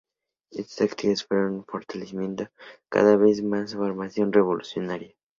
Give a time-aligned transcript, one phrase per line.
[0.49, 2.47] Estas actividades fueron fortaleciendo
[2.89, 5.15] cada vez más su formación revolucionaria.